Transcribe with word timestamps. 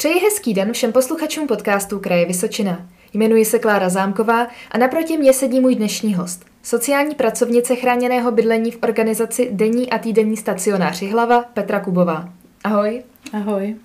Přeji 0.00 0.20
hezký 0.20 0.54
den 0.54 0.72
všem 0.72 0.92
posluchačům 0.92 1.46
podcastu 1.46 1.98
Kraje 1.98 2.26
Vysočina. 2.26 2.86
Jmenuji 3.12 3.44
se 3.44 3.58
Klára 3.58 3.88
Zámková 3.88 4.46
a 4.70 4.78
naproti 4.78 5.18
mě 5.18 5.32
sedí 5.32 5.60
můj 5.60 5.74
dnešní 5.74 6.14
host, 6.14 6.44
sociální 6.62 7.14
pracovnice 7.14 7.76
chráněného 7.76 8.32
bydlení 8.32 8.70
v 8.70 8.78
organizaci 8.82 9.48
Denní 9.52 9.90
a 9.90 9.98
týdenní 9.98 10.36
stacionář 10.36 11.02
Hlava 11.02 11.44
Petra 11.54 11.80
Kubová. 11.80 12.28
Ahoj. 12.64 13.02
Ahoj. 13.32 13.76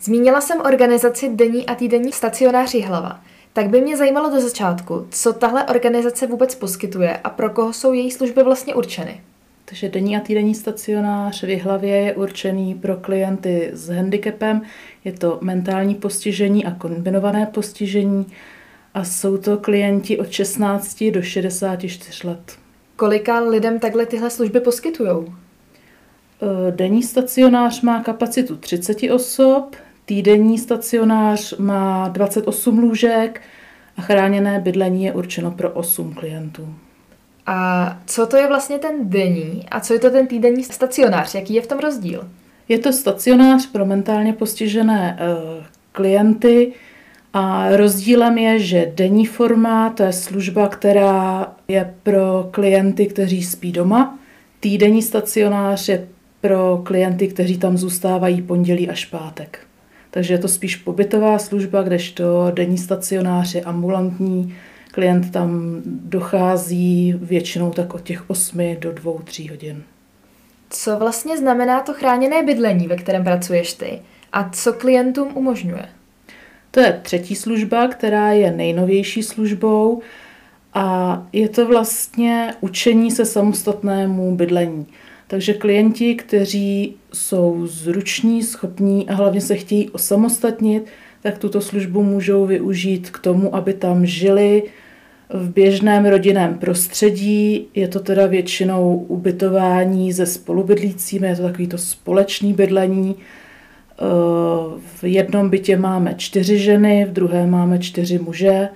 Zmínila 0.00 0.40
jsem 0.40 0.60
organizaci 0.60 1.28
Denní 1.28 1.66
a 1.66 1.74
týdenní 1.74 2.12
stacionář 2.12 2.74
Hlava. 2.74 3.20
Tak 3.52 3.68
by 3.68 3.80
mě 3.80 3.96
zajímalo 3.96 4.30
do 4.30 4.40
začátku, 4.40 5.06
co 5.10 5.32
tahle 5.32 5.64
organizace 5.64 6.26
vůbec 6.26 6.54
poskytuje 6.54 7.16
a 7.24 7.30
pro 7.30 7.50
koho 7.50 7.72
jsou 7.72 7.92
její 7.92 8.10
služby 8.10 8.42
vlastně 8.42 8.74
určeny. 8.74 9.20
Takže 9.72 9.88
denní 9.88 10.16
a 10.16 10.20
týdenní 10.20 10.54
stacionář 10.54 11.42
v 11.42 11.58
hlavě 11.58 11.96
je 11.96 12.14
určený 12.14 12.74
pro 12.74 12.96
klienty 12.96 13.70
s 13.72 13.88
handicapem. 13.88 14.62
Je 15.04 15.12
to 15.12 15.38
mentální 15.40 15.94
postižení 15.94 16.64
a 16.64 16.70
kombinované 16.70 17.46
postižení 17.46 18.26
a 18.94 19.04
jsou 19.04 19.36
to 19.36 19.56
klienti 19.56 20.18
od 20.18 20.30
16 20.30 21.04
do 21.10 21.22
64 21.22 22.26
let. 22.26 22.58
Kolika 22.96 23.40
lidem 23.40 23.78
takhle 23.78 24.06
tyhle 24.06 24.30
služby 24.30 24.60
poskytují? 24.60 25.10
E, 25.26 25.32
denní 26.72 27.02
stacionář 27.02 27.82
má 27.82 28.02
kapacitu 28.02 28.56
30 28.56 28.96
osob, 29.12 29.76
týdenní 30.04 30.58
stacionář 30.58 31.56
má 31.58 32.08
28 32.08 32.78
lůžek 32.78 33.40
a 33.96 34.02
chráněné 34.02 34.60
bydlení 34.60 35.04
je 35.04 35.12
určeno 35.12 35.50
pro 35.50 35.70
8 35.70 36.14
klientů. 36.14 36.74
A 37.46 37.98
co 38.06 38.26
to 38.26 38.36
je 38.36 38.48
vlastně 38.48 38.78
ten 38.78 38.94
denní 39.02 39.66
a 39.70 39.80
co 39.80 39.94
je 39.94 40.00
to 40.00 40.10
ten 40.10 40.26
týdenní 40.26 40.64
stacionář? 40.64 41.34
Jaký 41.34 41.54
je 41.54 41.62
v 41.62 41.66
tom 41.66 41.78
rozdíl? 41.78 42.28
Je 42.68 42.78
to 42.78 42.92
stacionář 42.92 43.66
pro 43.66 43.86
mentálně 43.86 44.32
postižené 44.32 45.18
uh, 45.20 45.64
klienty 45.92 46.72
a 47.32 47.76
rozdílem 47.76 48.38
je, 48.38 48.58
že 48.58 48.92
denní 48.94 49.26
forma 49.26 49.90
to 49.90 50.02
je 50.02 50.12
služba, 50.12 50.68
která 50.68 51.52
je 51.68 51.94
pro 52.02 52.48
klienty, 52.50 53.06
kteří 53.06 53.42
spí 53.42 53.72
doma. 53.72 54.18
Týdenní 54.60 55.02
stacionář 55.02 55.88
je 55.88 56.08
pro 56.40 56.80
klienty, 56.84 57.28
kteří 57.28 57.58
tam 57.58 57.76
zůstávají 57.78 58.42
pondělí 58.42 58.88
až 58.88 59.04
pátek. 59.04 59.58
Takže 60.10 60.34
je 60.34 60.38
to 60.38 60.48
spíš 60.48 60.76
pobytová 60.76 61.38
služba, 61.38 61.82
kdežto 61.82 62.50
denní 62.54 62.78
stacionář 62.78 63.54
je 63.54 63.62
ambulantní 63.62 64.54
Klient 64.92 65.32
tam 65.32 65.82
dochází 65.86 67.14
většinou 67.20 67.70
tak 67.70 67.94
od 67.94 68.02
těch 68.02 68.30
8 68.30 68.76
do 68.78 68.92
2-3 68.92 69.50
hodin. 69.50 69.82
Co 70.70 70.98
vlastně 70.98 71.38
znamená 71.38 71.80
to 71.80 71.92
chráněné 71.92 72.42
bydlení, 72.42 72.88
ve 72.88 72.96
kterém 72.96 73.24
pracuješ 73.24 73.72
ty? 73.72 74.00
A 74.32 74.48
co 74.50 74.72
klientům 74.72 75.28
umožňuje? 75.34 75.88
To 76.70 76.80
je 76.80 77.00
třetí 77.02 77.36
služba, 77.36 77.88
která 77.88 78.32
je 78.32 78.50
nejnovější 78.50 79.22
službou 79.22 80.02
a 80.74 81.26
je 81.32 81.48
to 81.48 81.66
vlastně 81.66 82.54
učení 82.60 83.10
se 83.10 83.24
samostatnému 83.24 84.36
bydlení. 84.36 84.86
Takže 85.32 85.54
klienti, 85.54 86.14
kteří 86.14 86.94
jsou 87.12 87.66
zruční, 87.66 88.42
schopní 88.42 89.08
a 89.08 89.14
hlavně 89.14 89.40
se 89.40 89.56
chtějí 89.56 89.90
osamostatnit, 89.90 90.86
tak 91.22 91.38
tuto 91.38 91.60
službu 91.60 92.02
můžou 92.02 92.46
využít 92.46 93.10
k 93.10 93.18
tomu, 93.18 93.54
aby 93.54 93.74
tam 93.74 94.06
žili 94.06 94.62
v 95.30 95.50
běžném 95.50 96.06
rodinném 96.06 96.58
prostředí. 96.58 97.66
Je 97.74 97.88
to 97.88 98.00
teda 98.00 98.26
většinou 98.26 99.06
ubytování 99.08 100.12
se 100.12 100.26
spolubydlícími, 100.26 101.28
je 101.28 101.36
to 101.36 101.42
takový 101.42 101.66
to 101.66 101.78
společný 101.78 102.52
bydlení. 102.52 103.16
Eh, 103.16 104.04
v 105.00 105.04
jednom 105.04 105.50
bytě 105.50 105.76
máme 105.76 106.14
čtyři 106.16 106.58
ženy, 106.58 107.04
v 107.04 107.12
druhém 107.12 107.50
máme 107.50 107.78
čtyři 107.78 108.18
muže 108.18 108.68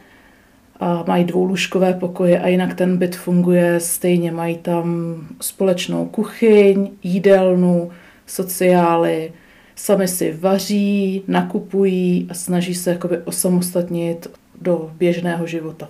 a 0.80 1.05
mají 1.06 1.24
dvoulůžkové 1.24 1.92
pokoje 1.92 2.41
a 2.41 2.48
jinak 2.48 2.74
ten 2.74 2.96
byt 2.96 3.16
funguje 3.16 3.81
stejně. 3.81 4.32
Mají 4.32 4.56
tam 4.56 5.16
společnou 5.41 6.06
kuchyň, 6.06 6.91
jídelnu, 7.03 7.91
sociály, 8.26 9.32
sami 9.76 10.09
si 10.09 10.32
vaří, 10.41 11.22
nakupují 11.28 12.26
a 12.31 12.34
snaží 12.34 12.75
se 12.75 12.91
jakoby 12.91 13.19
osamostatnit 13.19 14.26
do 14.60 14.91
běžného 14.98 15.47
života. 15.47 15.88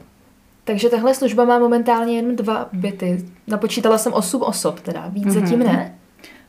Takže 0.65 0.89
tahle 0.89 1.15
služba 1.15 1.45
má 1.45 1.59
momentálně 1.59 2.17
jen 2.17 2.37
dva 2.37 2.69
byty. 2.73 3.25
Napočítala 3.47 3.99
jsem 3.99 4.13
osm 4.13 4.43
osob, 4.43 4.81
teda 4.81 5.09
víc 5.09 5.27
mm-hmm. 5.27 5.41
zatím 5.41 5.59
ne? 5.59 5.95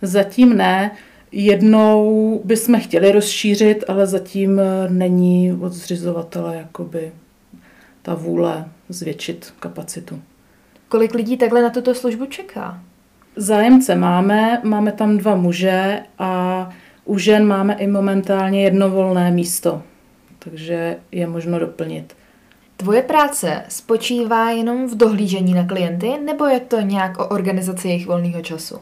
Zatím 0.01 0.57
ne. 0.57 0.91
Jednou 1.31 2.41
bychom 2.45 2.79
chtěli 2.79 3.11
rozšířit, 3.11 3.83
ale 3.87 4.07
zatím 4.07 4.61
není 4.89 5.57
od 5.61 5.73
zřizovatele 5.73 6.55
jakoby 6.55 7.11
ta 8.07 8.13
vůle 8.13 8.65
zvětšit 8.89 9.53
kapacitu. 9.59 10.21
Kolik 10.89 11.13
lidí 11.13 11.37
takhle 11.37 11.61
na 11.61 11.69
tuto 11.69 11.95
službu 11.95 12.25
čeká? 12.25 12.79
Zájemce 13.35 13.95
máme, 13.95 14.61
máme 14.63 14.91
tam 14.91 15.17
dva 15.17 15.35
muže 15.35 15.99
a 16.19 16.69
u 17.05 17.17
žen 17.17 17.47
máme 17.47 17.73
i 17.73 17.87
momentálně 17.87 18.63
jedno 18.63 18.89
volné 18.89 19.31
místo, 19.31 19.81
takže 20.39 20.97
je 21.11 21.27
možno 21.27 21.59
doplnit. 21.59 22.15
Tvoje 22.77 23.01
práce 23.01 23.63
spočívá 23.69 24.49
jenom 24.49 24.87
v 24.87 24.95
dohlížení 24.95 25.53
na 25.53 25.65
klienty, 25.65 26.11
nebo 26.25 26.45
je 26.45 26.59
to 26.59 26.81
nějak 26.81 27.19
o 27.19 27.27
organizaci 27.27 27.87
jejich 27.87 28.07
volného 28.07 28.41
času? 28.41 28.75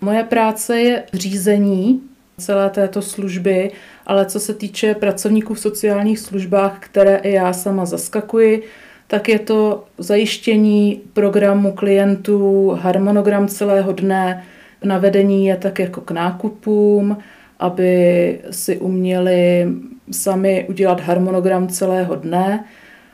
Moje 0.00 0.24
práce 0.24 0.80
je 0.80 1.04
řízení 1.12 2.02
celé 2.38 2.70
této 2.70 3.02
služby, 3.02 3.70
ale 4.06 4.26
co 4.26 4.40
se 4.40 4.54
týče 4.54 4.94
pracovníků 4.94 5.54
v 5.54 5.60
sociálních 5.60 6.18
službách, 6.18 6.76
které 6.80 7.16
i 7.16 7.32
já 7.32 7.52
sama 7.52 7.84
zaskakuji, 7.86 8.62
tak 9.06 9.28
je 9.28 9.38
to 9.38 9.84
zajištění 9.98 11.02
programu 11.12 11.72
klientů, 11.72 12.70
harmonogram 12.80 13.48
celého 13.48 13.92
dne, 13.92 14.44
navedení 14.84 15.46
je 15.46 15.56
tak 15.56 15.78
jako 15.78 16.00
k 16.00 16.10
nákupům, 16.10 17.18
aby 17.58 18.40
si 18.50 18.78
uměli 18.78 19.68
sami 20.10 20.66
udělat 20.68 21.00
harmonogram 21.00 21.68
celého 21.68 22.14
dne. 22.14 22.64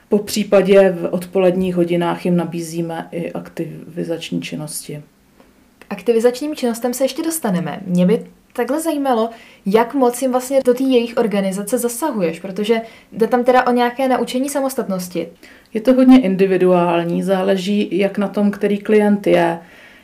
Po 0.08 0.18
případě 0.18 0.90
v 0.90 1.08
odpoledních 1.10 1.74
hodinách 1.74 2.24
jim 2.24 2.36
nabízíme 2.36 3.08
i 3.12 3.32
aktivizační 3.32 4.42
činnosti. 4.42 5.02
K 5.78 5.84
aktivizačním 5.88 6.54
činnostem 6.54 6.94
se 6.94 7.04
ještě 7.04 7.22
dostaneme. 7.22 7.80
Mě 7.86 8.06
by 8.06 8.24
takhle 8.52 8.80
zajímalo, 8.80 9.30
jak 9.66 9.94
moc 9.94 10.22
jim 10.22 10.30
vlastně 10.30 10.60
do 10.64 10.74
té 10.74 10.82
jejich 10.82 11.16
organizace 11.16 11.78
zasahuješ, 11.78 12.40
protože 12.40 12.80
jde 13.12 13.26
tam 13.26 13.44
teda 13.44 13.66
o 13.66 13.72
nějaké 13.72 14.08
naučení 14.08 14.48
samostatnosti. 14.48 15.28
Je 15.74 15.80
to 15.80 15.92
hodně 15.92 16.20
individuální, 16.20 17.22
záleží 17.22 17.98
jak 17.98 18.18
na 18.18 18.28
tom, 18.28 18.50
který 18.50 18.78
klient 18.78 19.26
je. 19.26 19.58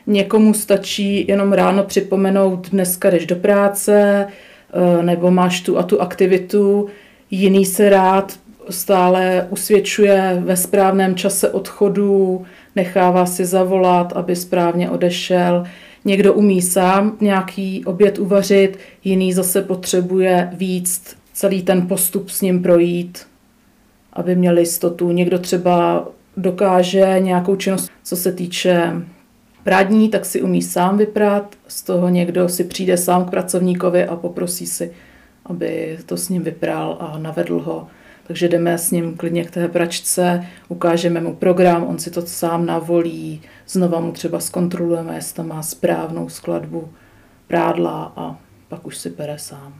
Někomu 0.07 0.55
stačí 0.55 1.25
jenom 1.29 1.53
ráno 1.53 1.85
připomenout, 1.85 2.69
dneska 2.71 3.11
jdeš 3.11 3.27
do 3.27 3.37
práce, 3.37 4.27
eh, 4.29 5.03
nebo 5.03 5.31
máš 5.31 5.61
tu 5.61 5.79
a 5.79 5.83
tu 5.83 6.01
aktivitu, 6.01 6.89
jiný 7.31 7.65
se 7.65 7.91
rád 7.91 8.39
stále 8.71 9.47
usvědčuje 9.51 10.43
ve 10.45 10.57
správném 10.57 11.15
čase 11.15 11.51
odchodu, 11.51 12.45
nechává 12.77 13.27
si 13.27 13.45
zavolat, 13.45 14.13
aby 14.13 14.37
správně 14.37 14.91
odešel. 14.91 15.65
Někdo 16.05 16.35
umí 16.35 16.63
sám 16.63 17.17
nějaký 17.21 17.85
oběd 17.85 18.19
uvařit, 18.19 18.79
jiný 19.05 19.33
zase 19.33 19.63
potřebuje 19.63 20.51
víc 20.53 21.17
celý 21.33 21.63
ten 21.63 21.87
postup 21.87 22.31
s 22.31 22.41
ním 22.41 22.63
projít, 22.63 23.27
aby 24.13 24.37
měl 24.37 24.59
jistotu. 24.59 25.11
Někdo 25.11 25.39
třeba 25.39 26.09
dokáže 26.37 27.17
nějakou 27.19 27.57
činnost, 27.57 27.91
co 28.05 28.17
se 28.17 28.33
týče 28.33 28.93
prádní, 29.65 30.09
tak 30.09 30.25
si 30.25 30.43
umí 30.43 30.63
sám 30.63 30.99
vyprát, 30.99 31.57
z 31.69 31.83
toho 31.83 32.09
někdo 32.09 32.49
si 32.49 32.65
přijde 32.65 32.97
sám 32.97 33.25
k 33.25 33.31
pracovníkovi 33.31 34.05
a 34.05 34.17
poprosí 34.17 34.67
si, 34.67 34.93
aby 35.47 35.99
to 36.07 36.17
s 36.17 36.29
ním 36.29 36.43
vypral 36.43 36.97
a 37.01 37.19
navedl 37.19 37.61
ho. 37.61 37.89
Takže 38.29 38.49
jdeme 38.49 38.79
s 38.79 38.91
ním 38.91 39.17
klidně 39.17 39.45
k 39.45 39.51
té 39.51 39.69
pračce, 39.69 40.47
ukážeme 40.69 41.21
mu 41.21 41.35
program, 41.35 41.85
on 41.85 41.99
si 41.99 42.11
to 42.11 42.23
sám 42.23 42.67
navolí, 42.67 43.43
znova 43.69 44.01
mu 44.01 44.13
třeba 44.13 44.41
zkontrolujeme, 44.41 45.15
jestli 45.15 45.35
tam 45.35 45.49
má 45.49 45.63
správnou 45.63 46.29
skladbu 46.29 46.89
prádla 47.47 48.13
a 48.17 48.37
pak 48.69 48.87
už 48.87 48.97
si 48.97 49.11
pere 49.11 49.39
sám. 49.39 49.75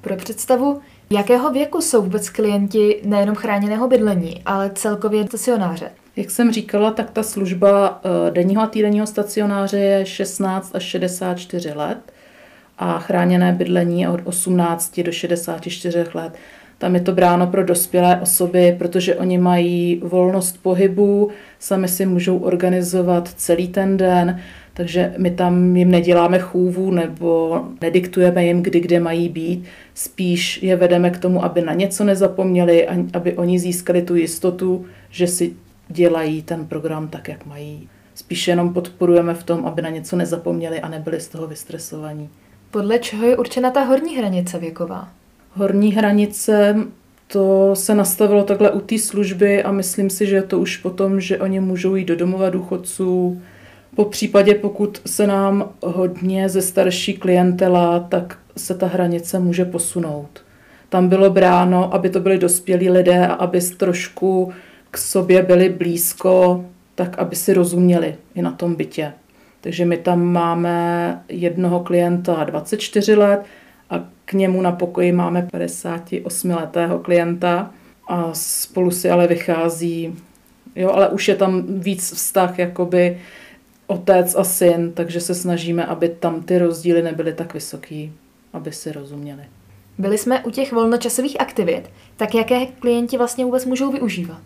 Pro 0.00 0.16
představu, 0.16 0.80
jakého 1.10 1.50
věku 1.50 1.80
jsou 1.80 2.02
vůbec 2.02 2.30
klienti 2.30 3.00
nejenom 3.04 3.34
chráněného 3.34 3.88
bydlení, 3.88 4.42
ale 4.46 4.70
celkově 4.74 5.26
stacionáře? 5.26 5.90
Jak 6.16 6.30
jsem 6.30 6.52
říkala, 6.52 6.90
tak 6.90 7.10
ta 7.10 7.22
služba 7.22 8.00
eh, 8.04 8.30
denního 8.30 8.62
a 8.62 8.66
týdenního 8.66 9.06
stacionáře 9.06 9.78
je 9.78 10.06
16 10.06 10.74
až 10.74 10.82
64 10.82 11.72
let 11.72 12.12
a 12.78 12.98
chráněné 12.98 13.52
bydlení 13.52 14.00
je 14.00 14.08
od 14.08 14.20
18 14.24 15.00
do 15.00 15.12
64 15.12 16.04
let. 16.14 16.32
Tam 16.80 16.94
je 16.94 17.00
to 17.00 17.12
bráno 17.12 17.46
pro 17.46 17.64
dospělé 17.64 18.20
osoby, 18.20 18.76
protože 18.78 19.14
oni 19.14 19.38
mají 19.38 20.00
volnost 20.04 20.62
pohybu, 20.62 21.30
sami 21.58 21.88
si 21.88 22.06
můžou 22.06 22.38
organizovat 22.38 23.28
celý 23.28 23.68
ten 23.68 23.96
den, 23.96 24.40
Takže 24.74 25.14
my 25.18 25.30
tam 25.30 25.76
jim 25.76 25.90
neděláme 25.90 26.38
chůvu 26.38 26.90
nebo 26.90 27.62
nediktujeme 27.80 28.44
jim, 28.44 28.62
kdy 28.62 28.80
kde 28.80 29.00
mají 29.00 29.28
být. 29.28 29.64
Spíš 29.94 30.62
je 30.62 30.76
vedeme 30.76 31.10
k 31.10 31.18
tomu, 31.18 31.44
aby 31.44 31.62
na 31.62 31.74
něco 31.74 32.04
nezapomněli, 32.04 32.88
aby 33.14 33.36
oni 33.36 33.58
získali 33.58 34.02
tu 34.02 34.14
jistotu, 34.14 34.84
že 35.10 35.26
si 35.26 35.56
dělají 35.88 36.42
ten 36.42 36.66
program 36.66 37.08
tak, 37.08 37.28
jak 37.28 37.46
mají. 37.46 37.88
Spíš 38.14 38.48
jenom 38.48 38.74
podporujeme 38.74 39.34
v 39.34 39.42
tom, 39.42 39.66
aby 39.66 39.82
na 39.82 39.90
něco 39.90 40.16
nezapomněli 40.16 40.80
a 40.80 40.88
nebyli 40.88 41.20
z 41.20 41.28
toho 41.28 41.46
vystresovaní. 41.46 42.28
Podle 42.70 42.98
čeho 42.98 43.26
je 43.26 43.36
určena 43.36 43.70
ta 43.70 43.84
horní 43.84 44.16
hranice 44.16 44.58
věková? 44.58 45.08
Horní 45.52 45.92
hranice 45.92 46.76
to 47.26 47.76
se 47.76 47.94
nastavilo 47.94 48.44
takhle 48.44 48.70
u 48.70 48.80
té 48.80 48.98
služby 48.98 49.62
a 49.62 49.72
myslím 49.72 50.10
si, 50.10 50.26
že 50.26 50.42
to 50.42 50.58
už 50.58 50.76
potom, 50.76 51.20
že 51.20 51.38
oni 51.38 51.60
můžou 51.60 51.94
jít 51.94 52.04
do 52.04 52.16
domova 52.16 52.50
důchodců. 52.50 53.40
Po 53.96 54.04
případě, 54.04 54.54
pokud 54.54 55.00
se 55.06 55.26
nám 55.26 55.68
hodně 55.82 56.48
ze 56.48 56.62
starší 56.62 57.14
klientela, 57.14 58.00
tak 58.00 58.38
se 58.56 58.74
ta 58.74 58.86
hranice 58.86 59.38
může 59.38 59.64
posunout. 59.64 60.42
Tam 60.88 61.08
bylo 61.08 61.30
bráno, 61.30 61.94
aby 61.94 62.10
to 62.10 62.20
byli 62.20 62.38
dospělí 62.38 62.90
lidé 62.90 63.26
a 63.26 63.32
aby 63.32 63.60
trošku 63.60 64.52
k 64.90 64.98
sobě 64.98 65.42
byli 65.42 65.68
blízko, 65.68 66.64
tak 66.94 67.18
aby 67.18 67.36
si 67.36 67.54
rozuměli 67.54 68.14
i 68.34 68.42
na 68.42 68.50
tom 68.50 68.74
bytě. 68.74 69.12
Takže 69.60 69.84
my 69.84 69.96
tam 69.96 70.24
máme 70.24 71.22
jednoho 71.28 71.80
klienta 71.80 72.44
24 72.44 73.14
let 73.14 73.40
k 74.30 74.32
němu 74.32 74.62
na 74.62 74.72
pokoji 74.72 75.12
máme 75.12 75.48
58-letého 75.52 76.98
klienta 76.98 77.70
a 78.08 78.30
spolu 78.32 78.90
si 78.90 79.10
ale 79.10 79.26
vychází, 79.26 80.14
jo, 80.76 80.90
ale 80.90 81.08
už 81.08 81.28
je 81.28 81.36
tam 81.36 81.62
víc 81.68 82.12
vztah, 82.12 82.58
jakoby 82.58 83.20
otec 83.86 84.34
a 84.34 84.44
syn, 84.44 84.92
takže 84.92 85.20
se 85.20 85.34
snažíme, 85.34 85.86
aby 85.86 86.08
tam 86.08 86.42
ty 86.42 86.58
rozdíly 86.58 87.02
nebyly 87.02 87.32
tak 87.32 87.54
vysoký, 87.54 88.12
aby 88.52 88.72
si 88.72 88.92
rozuměli. 88.92 89.42
Byli 89.98 90.18
jsme 90.18 90.44
u 90.44 90.50
těch 90.50 90.72
volnočasových 90.72 91.40
aktivit, 91.40 91.90
tak 92.16 92.34
jaké 92.34 92.66
klienti 92.66 93.18
vlastně 93.18 93.44
vůbec 93.44 93.64
můžou 93.66 93.92
využívat? 93.92 94.42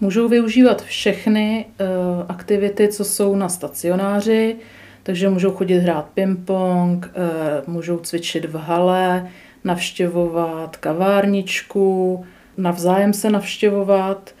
Můžou 0.00 0.28
využívat 0.28 0.82
všechny 0.82 1.66
uh, 1.66 1.86
aktivity, 2.28 2.88
co 2.88 3.04
jsou 3.04 3.36
na 3.36 3.48
stacionáři, 3.48 4.56
takže 5.08 5.28
můžou 5.28 5.50
chodit 5.50 5.78
hrát 5.78 6.08
ping-pong, 6.14 7.06
uh, 7.06 7.74
můžou 7.74 7.98
cvičit 7.98 8.44
v 8.44 8.54
hale, 8.54 9.28
navštěvovat 9.64 10.76
kavárničku, 10.76 12.24
navzájem 12.56 13.12
se 13.12 13.30
navštěvovat, 13.30 14.34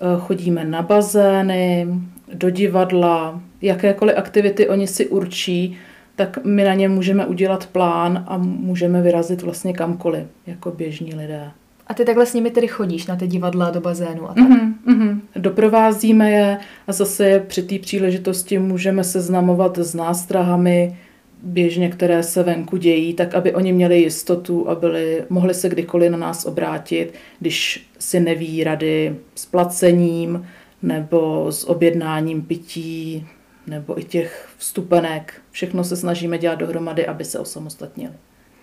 uh, 0.00 0.20
chodíme 0.20 0.64
na 0.64 0.82
bazény, 0.82 1.86
do 2.34 2.50
divadla, 2.50 3.40
jakékoliv 3.62 4.16
aktivity 4.18 4.68
oni 4.68 4.86
si 4.86 5.06
určí, 5.06 5.78
tak 6.16 6.44
my 6.44 6.64
na 6.64 6.74
ně 6.74 6.88
můžeme 6.88 7.26
udělat 7.26 7.66
plán 7.66 8.24
a 8.28 8.38
můžeme 8.38 9.02
vyrazit 9.02 9.42
vlastně 9.42 9.72
kamkoliv, 9.72 10.26
jako 10.46 10.70
běžní 10.70 11.14
lidé. 11.14 11.50
A 11.88 11.94
ty 11.94 12.04
takhle 12.04 12.26
s 12.26 12.34
nimi 12.34 12.50
tedy 12.50 12.68
chodíš 12.68 13.06
na 13.06 13.16
ty 13.16 13.26
divadla 13.26 13.70
do 13.70 13.80
bazénu 13.80 14.30
a 14.30 14.34
tak? 14.34 14.48
Mm-hmm, 14.48 14.74
mm-hmm. 14.86 15.20
Doprovázíme 15.36 16.30
je 16.30 16.58
a 16.86 16.92
zase 16.92 17.44
při 17.46 17.62
té 17.62 17.78
příležitosti 17.78 18.58
můžeme 18.58 19.04
seznamovat 19.04 19.78
s 19.78 19.94
nástrahami, 19.94 20.96
běžně, 21.42 21.88
které 21.88 22.22
se 22.22 22.42
venku 22.42 22.76
dějí, 22.76 23.14
tak 23.14 23.34
aby 23.34 23.54
oni 23.54 23.72
měli 23.72 24.00
jistotu 24.00 24.68
a 24.68 24.74
byli, 24.74 25.24
mohli 25.30 25.54
se 25.54 25.68
kdykoliv 25.68 26.10
na 26.10 26.18
nás 26.18 26.44
obrátit, 26.44 27.14
když 27.40 27.88
si 27.98 28.20
neví 28.20 28.64
rady 28.64 29.16
s 29.34 29.46
placením 29.46 30.46
nebo 30.82 31.52
s 31.52 31.68
objednáním 31.68 32.42
pití 32.42 33.26
nebo 33.66 34.00
i 34.00 34.04
těch 34.04 34.48
vstupenek. 34.58 35.34
Všechno 35.50 35.84
se 35.84 35.96
snažíme 35.96 36.38
dělat 36.38 36.58
dohromady, 36.58 37.06
aby 37.06 37.24
se 37.24 37.38
osamostatnili. 37.38 38.12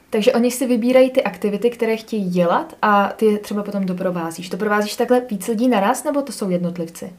Takže 0.10 0.34
oni 0.34 0.52
si 0.52 0.68
vybírají 0.68 1.10
ty 1.10 1.24
aktivity, 1.24 1.70
které 1.70 1.98
chtějí 1.98 2.30
dělat 2.30 2.76
a 2.82 3.14
ty 3.16 3.26
je 3.26 3.38
třeba 3.38 3.64
potom 3.64 3.86
doprovázíš. 3.86 4.50
Doprovázíš 4.50 4.96
takhle 4.96 5.22
víc 5.32 5.48
lidí 5.48 5.68
naraz 5.68 6.04
nebo 6.04 6.22
to 6.22 6.32
jsou 6.32 6.50
jednotlivci? 6.50 7.10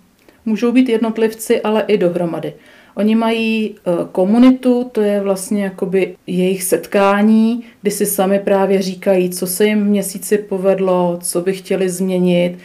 Můžou 0.47 0.73
být 0.73 0.89
jednotlivci, 0.89 1.61
ale 1.61 1.85
i 1.89 1.99
dohromady. 1.99 2.53
Oni 2.95 3.15
mají 3.15 3.67
e, 3.67 3.75
komunitu, 4.13 4.91
to 4.93 5.01
je 5.01 5.21
vlastně 5.21 5.65
jakoby 5.65 6.17
jejich 6.27 6.63
setkání, 6.63 7.65
kdy 7.83 7.91
si 7.91 8.07
sami 8.07 8.39
právě 8.39 8.83
říkají, 8.83 9.31
co 9.31 9.47
se 9.47 9.67
jim 9.67 9.81
v 9.81 9.87
měsíci 9.87 10.39
povedlo, 10.39 11.19
co 11.23 11.41
by 11.41 11.53
chtěli 11.53 11.89
změnit, 11.89 12.59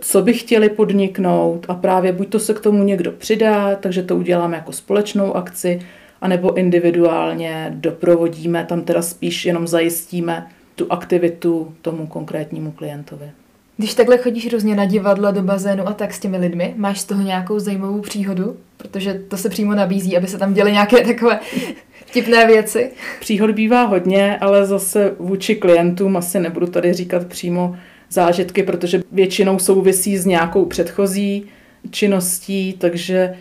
co 0.00 0.22
by 0.22 0.32
chtěli 0.32 0.68
podniknout 0.68 1.66
a 1.68 1.74
právě 1.74 2.12
buď 2.12 2.28
to 2.28 2.38
se 2.38 2.54
k 2.54 2.60
tomu 2.60 2.84
někdo 2.84 3.12
přidá, 3.12 3.74
takže 3.74 4.02
to 4.02 4.16
uděláme 4.16 4.56
jako 4.56 4.72
společnou 4.72 5.36
akci, 5.36 5.80
anebo 6.20 6.54
individuálně 6.54 7.72
doprovodíme, 7.74 8.64
tam 8.64 8.82
teda 8.82 9.02
spíš 9.02 9.44
jenom 9.44 9.66
zajistíme 9.66 10.46
tu 10.74 10.86
aktivitu 10.92 11.74
tomu 11.82 12.06
konkrétnímu 12.06 12.72
klientovi. 12.72 13.30
Když 13.76 13.94
takhle 13.94 14.18
chodíš 14.18 14.52
různě 14.52 14.74
na 14.74 14.84
divadla, 14.84 15.30
do 15.30 15.42
bazénu 15.42 15.88
a 15.88 15.92
tak 15.92 16.14
s 16.14 16.20
těmi 16.20 16.36
lidmi, 16.36 16.74
máš 16.76 17.00
z 17.00 17.04
toho 17.04 17.22
nějakou 17.22 17.58
zajímavou 17.58 18.00
příhodu? 18.00 18.56
Protože 18.76 19.14
to 19.28 19.36
se 19.36 19.48
přímo 19.48 19.74
nabízí, 19.74 20.16
aby 20.16 20.26
se 20.26 20.38
tam 20.38 20.54
děly 20.54 20.72
nějaké 20.72 21.04
takové 21.04 21.40
tipné 22.12 22.46
věci. 22.46 22.90
Příhod 23.20 23.50
bývá 23.50 23.82
hodně, 23.82 24.38
ale 24.38 24.66
zase 24.66 25.14
vůči 25.18 25.56
klientům 25.56 26.16
asi 26.16 26.40
nebudu 26.40 26.66
tady 26.66 26.92
říkat 26.92 27.26
přímo 27.26 27.76
zážitky, 28.10 28.62
protože 28.62 29.02
většinou 29.12 29.58
souvisí 29.58 30.18
s 30.18 30.26
nějakou 30.26 30.64
předchozí 30.64 31.46
činností, 31.90 32.72
takže 32.78 33.36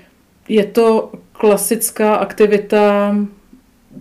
je 0.47 0.65
to 0.65 1.11
klasická 1.31 2.15
aktivita, 2.15 3.15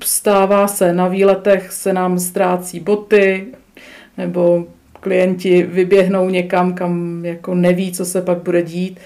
stává 0.02 0.68
se 0.68 0.92
na 0.92 1.08
výletech, 1.08 1.72
se 1.72 1.92
nám 1.92 2.18
ztrácí 2.18 2.80
boty, 2.80 3.46
nebo 4.16 4.66
klienti 5.00 5.62
vyběhnou 5.62 6.28
někam, 6.28 6.74
kam 6.74 7.24
jako 7.24 7.54
neví, 7.54 7.92
co 7.92 8.04
se 8.04 8.22
pak 8.22 8.38
bude 8.38 8.62
dít. 8.62 9.00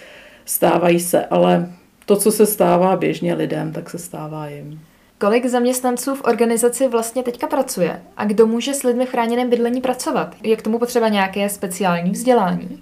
Stávají 0.44 1.00
se, 1.00 1.26
ale 1.26 1.73
to, 2.06 2.17
co 2.17 2.32
se 2.32 2.46
stává 2.46 2.96
běžně 2.96 3.35
lidem, 3.35 3.73
tak 3.73 3.91
se 3.91 3.99
stává 3.99 4.49
jim. 4.49 4.81
Kolik 5.19 5.46
zaměstnanců 5.46 6.14
v 6.14 6.25
organizaci 6.25 6.88
vlastně 6.88 7.23
teďka 7.23 7.46
pracuje? 7.46 8.00
A 8.17 8.25
kdo 8.25 8.46
může 8.46 8.75
s 8.75 8.82
lidmi 8.82 9.06
v 9.06 9.11
chráněném 9.11 9.50
bydlení 9.50 9.81
pracovat? 9.81 10.34
Je 10.43 10.56
k 10.56 10.62
tomu 10.62 10.79
potřeba 10.79 11.08
nějaké 11.08 11.49
speciální 11.49 12.11
vzdělání? 12.11 12.79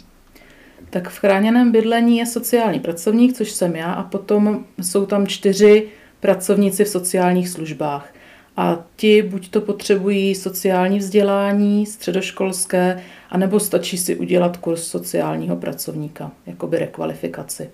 Tak 0.96 1.08
v 1.08 1.18
chráněném 1.18 1.72
bydlení 1.72 2.18
je 2.18 2.26
sociální 2.26 2.80
pracovník, 2.80 3.36
což 3.36 3.50
jsem 3.50 3.76
já, 3.76 3.92
a 3.92 4.02
potom 4.02 4.64
jsou 4.82 5.06
tam 5.06 5.26
čtyři 5.26 5.88
pracovníci 6.20 6.84
v 6.84 6.88
sociálních 6.88 7.48
službách. 7.48 8.14
A 8.56 8.84
ti 8.96 9.22
buď 9.22 9.50
to 9.50 9.60
potřebují 9.60 10.34
sociální 10.34 10.98
vzdělání, 10.98 11.86
středoškolské, 11.86 13.02
anebo 13.30 13.60
stačí 13.60 13.98
si 13.98 14.16
udělat 14.16 14.56
kurz 14.56 14.86
sociálního 14.86 15.56
pracovníka, 15.56 16.30
jakoby 16.46 16.78
rekvalifikaci. 16.78 17.70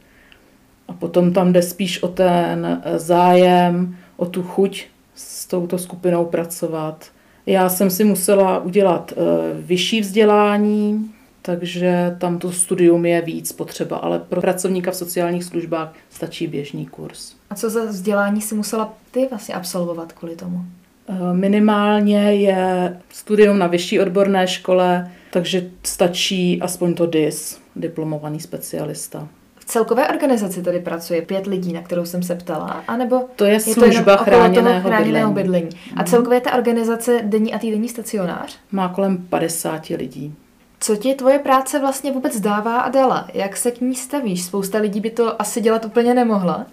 A 0.89 0.93
potom 0.93 1.33
tam 1.33 1.53
jde 1.53 1.63
spíš 1.63 2.03
o 2.03 2.09
ten 2.09 2.83
zájem, 2.97 3.97
o 4.17 4.27
tu 4.27 4.43
chuť 4.43 4.87
s 5.15 5.47
touto 5.47 5.79
skupinou 5.79 6.25
pracovat. 6.25 7.07
Já 7.47 7.69
jsem 7.69 7.91
si 7.91 8.05
musela 8.05 8.59
udělat 8.59 9.13
eh, 9.13 9.21
vyšší 9.61 10.01
vzdělání, 10.01 11.13
takže 11.43 12.17
tam 12.19 12.39
to 12.39 12.53
studium 12.53 13.07
je 13.07 13.23
víc 13.23 13.53
potřeba, 13.53 13.97
ale 13.97 14.19
pro 14.19 14.41
pracovníka 14.41 14.91
v 14.91 14.97
sociálních 14.97 15.45
službách 15.45 15.95
stačí 16.11 16.47
běžný 16.47 16.87
kurz. 16.87 17.35
A 17.51 17.55
co 17.55 17.71
za 17.71 17.85
vzdělání 17.85 18.41
si 18.41 18.55
musela 18.55 18.95
ty 19.11 19.27
vlastně 19.31 19.55
absolvovat 19.55 20.13
kvůli 20.13 20.37
tomu? 20.37 20.65
Eh, 21.09 21.35
minimálně 21.35 22.35
je 22.35 22.97
studium 23.11 23.59
na 23.59 23.67
vyšší 23.67 24.01
odborné 24.01 24.49
škole, 24.49 25.11
takže 25.31 25.71
stačí 25.83 26.63
aspoň 26.63 26.95
to 26.95 27.07
DIS, 27.07 27.61
diplomovaný 27.77 28.41
specialista. 28.41 29.29
V 29.59 29.65
celkové 29.65 30.09
organizaci 30.09 30.63
tady 30.63 30.81
pracuje 30.81 31.23
pět 31.23 31.47
lidí, 31.47 31.73
na 31.73 31.83
kterou 31.83 32.05
jsem 32.05 32.23
se 32.23 32.35
ptala, 32.35 32.85
anebo 32.89 33.29
to 33.37 33.45
je, 33.45 33.53
je 33.53 33.61
služba 33.61 34.17
to 34.17 34.25
chráněného, 34.25 34.89
chráněného 34.89 35.33
bydlení. 35.33 35.67
bydlení. 35.67 35.91
A 35.97 36.03
mhm. 36.03 36.07
celkově 36.07 36.41
ta 36.41 36.55
organizace 36.55 37.21
denní 37.23 37.55
a 37.55 37.59
týdenní 37.59 37.89
stacionář? 37.89 38.59
Má 38.73 38.89
kolem 38.89 39.19
50 39.19 39.87
lidí. 39.87 40.35
Co 40.85 40.97
ti 40.97 41.15
tvoje 41.15 41.39
práce 41.39 41.81
vlastně 41.81 42.13
vůbec 42.13 42.41
dává 42.41 42.81
a 42.81 42.91
dala? 42.91 43.29
Jak 43.35 43.57
se 43.57 43.71
k 43.71 43.81
ní 43.81 43.95
stavíš? 43.95 44.43
Spousta 44.45 44.79
lidí 44.79 45.01
by 45.01 45.11
to 45.11 45.43
asi 45.43 45.61
dělat 45.61 45.85
úplně 45.85 46.15
nemohla. 46.15 46.67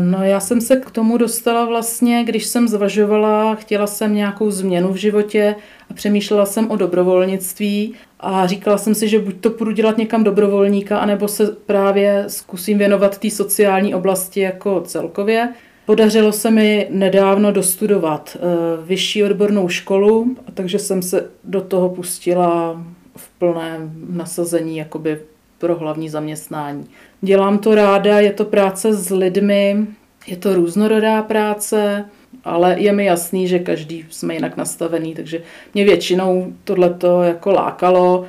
No 0.00 0.24
já 0.24 0.40
jsem 0.40 0.60
se 0.60 0.76
k 0.76 0.90
tomu 0.90 1.18
dostala 1.18 1.64
vlastně, 1.64 2.24
když 2.24 2.46
jsem 2.46 2.68
zvažovala, 2.68 3.54
chtěla 3.54 3.86
jsem 3.86 4.14
nějakou 4.14 4.50
změnu 4.50 4.92
v 4.92 4.96
životě 4.96 5.54
a 5.90 5.94
přemýšlela 5.94 6.46
jsem 6.46 6.70
o 6.70 6.76
dobrovolnictví 6.76 7.94
a 8.20 8.46
říkala 8.46 8.78
jsem 8.78 8.94
si, 8.94 9.08
že 9.08 9.18
buď 9.18 9.40
to 9.40 9.50
půjdu 9.50 9.72
dělat 9.72 9.98
někam 9.98 10.24
dobrovolníka, 10.24 10.98
anebo 10.98 11.28
se 11.28 11.46
právě 11.46 12.24
zkusím 12.28 12.78
věnovat 12.78 13.18
té 13.18 13.30
sociální 13.30 13.94
oblasti 13.94 14.40
jako 14.40 14.80
celkově. 14.80 15.48
Podařilo 15.86 16.32
se 16.32 16.50
mi 16.50 16.86
nedávno 16.90 17.52
dostudovat 17.52 18.36
eh, 18.36 18.40
vyšší 18.84 19.24
odbornou 19.24 19.68
školu, 19.68 20.36
takže 20.54 20.78
jsem 20.78 21.02
se 21.02 21.30
do 21.44 21.60
toho 21.60 21.88
pustila 21.88 22.84
v 23.20 23.28
plném 23.38 24.06
nasazení 24.10 24.76
jakoby 24.76 25.18
pro 25.58 25.76
hlavní 25.78 26.08
zaměstnání. 26.08 26.86
Dělám 27.20 27.58
to 27.58 27.74
ráda, 27.74 28.20
je 28.20 28.32
to 28.32 28.44
práce 28.44 28.94
s 28.94 29.10
lidmi, 29.10 29.86
Je 30.26 30.36
to 30.36 30.54
různorodá 30.54 31.22
práce, 31.22 32.04
ale 32.44 32.80
je 32.80 32.92
mi 32.92 33.04
jasný, 33.04 33.48
že 33.48 33.58
každý 33.58 34.06
jsme 34.10 34.34
jinak 34.34 34.56
nastavený, 34.56 35.14
takže 35.14 35.42
mě 35.74 35.84
většinou 35.84 36.52
tohleto 36.64 37.22
jako 37.22 37.52
lákalo, 37.52 38.26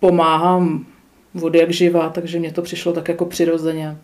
pomáhám 0.00 0.86
vody 1.34 1.58
jak 1.58 1.70
živá, 1.70 2.08
takže 2.08 2.38
mě 2.38 2.52
to 2.52 2.62
přišlo 2.62 2.92
tak 2.92 3.08
jako 3.08 3.24
přirozeně. 3.24 3.96